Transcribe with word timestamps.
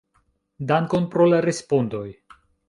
Dankon 0.71 1.05
pro 1.17 1.27
la 1.33 1.43
respondoj! 1.47 2.03